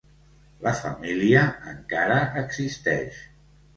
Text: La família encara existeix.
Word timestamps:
La 0.67 0.71
família 0.79 1.43
encara 1.73 2.17
existeix. 2.45 3.21